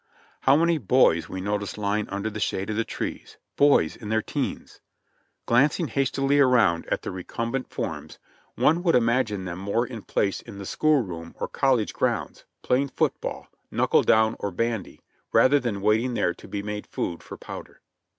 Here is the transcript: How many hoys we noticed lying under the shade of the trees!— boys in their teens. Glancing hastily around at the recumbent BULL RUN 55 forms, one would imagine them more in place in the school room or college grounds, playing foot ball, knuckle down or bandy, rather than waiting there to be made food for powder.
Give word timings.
How 0.39 0.55
many 0.55 0.79
hoys 0.89 1.29
we 1.29 1.41
noticed 1.41 1.77
lying 1.77 2.09
under 2.09 2.31
the 2.31 2.39
shade 2.39 2.71
of 2.71 2.75
the 2.75 2.83
trees!— 2.83 3.37
boys 3.55 3.95
in 3.95 4.09
their 4.09 4.23
teens. 4.23 4.81
Glancing 5.45 5.89
hastily 5.89 6.39
around 6.39 6.87
at 6.87 7.03
the 7.03 7.11
recumbent 7.11 7.69
BULL 7.69 7.85
RUN 7.85 7.93
55 7.93 7.93
forms, 7.93 8.19
one 8.55 8.81
would 8.81 8.95
imagine 8.95 9.45
them 9.45 9.59
more 9.59 9.85
in 9.85 10.01
place 10.01 10.41
in 10.41 10.57
the 10.57 10.65
school 10.65 11.03
room 11.03 11.35
or 11.39 11.47
college 11.47 11.93
grounds, 11.93 12.45
playing 12.63 12.87
foot 12.89 13.21
ball, 13.21 13.49
knuckle 13.69 14.01
down 14.01 14.35
or 14.39 14.49
bandy, 14.49 15.01
rather 15.33 15.59
than 15.59 15.81
waiting 15.81 16.15
there 16.15 16.33
to 16.33 16.47
be 16.47 16.63
made 16.63 16.87
food 16.87 17.21
for 17.21 17.37
powder. 17.37 17.79